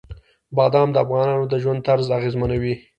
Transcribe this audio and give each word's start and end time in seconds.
بادام 0.55 0.89
د 0.91 0.97
افغانانو 1.03 1.45
د 1.51 1.53
ژوند 1.63 1.79
طرز 1.87 2.07
اغېزمنوي. 2.17 2.73